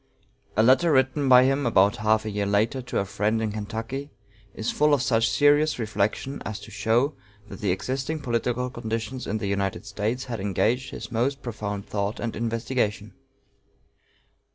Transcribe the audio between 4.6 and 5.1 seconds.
full of